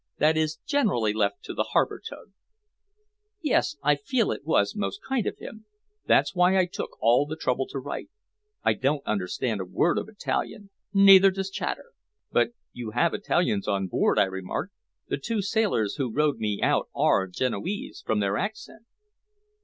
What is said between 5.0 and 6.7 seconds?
kind of him. That's why I